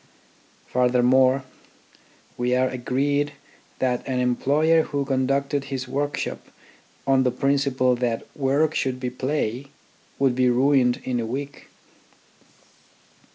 Furthermore, 0.65 1.43
we 2.35 2.55
are 2.55 2.67
agreed 2.67 3.33
that 3.77 4.01
an 4.07 4.17
employer 4.19 4.81
who 4.81 5.05
conducted 5.05 5.65
his 5.65 5.87
workshop 5.87 6.39
on 7.05 7.21
the 7.21 7.29
principle 7.29 7.95
that" 7.95 8.25
work 8.45 8.73
should 8.73 8.99
be 8.99 9.11
play" 9.11 9.67
would 10.17 10.33
be 10.33 10.49
ruined 10.49 10.99
in 11.03 11.19
a 11.19 11.25
week. 11.27 11.67